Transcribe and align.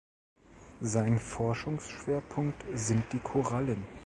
Sein 0.81 1.19
Forschungsschwerpunkt 1.19 2.65
sind 2.73 3.05
die 3.13 3.19
Korallen. 3.19 3.85